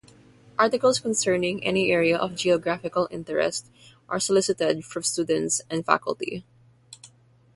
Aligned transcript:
Articles 0.57 0.99
concerning 0.99 1.63
any 1.63 1.91
area 1.91 2.17
of 2.17 2.33
geographical 2.33 3.07
interest 3.11 3.67
are 4.09 4.19
solicited 4.19 4.83
from 4.83 5.03
students 5.03 5.61
and 5.69 5.85
faculty. 5.85 6.43